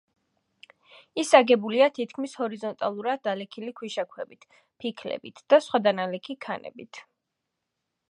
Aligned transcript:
ის 1.23 1.33
აგებულია 1.39 1.89
თითქმის 1.97 2.33
ჰორიზონტალურად 2.39 3.23
დალექილი 3.29 3.75
ქვიშაქვებით, 3.83 4.51
ფიქლებით 4.81 5.45
და 5.55 5.65
სხვა 5.67 5.85
დანალექი 5.91 6.41
ქანებით. 6.49 7.07